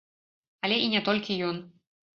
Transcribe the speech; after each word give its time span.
Але 0.67 0.79
і 0.87 0.89
не 0.97 1.05
толькі 1.11 1.41
ён. 1.53 1.65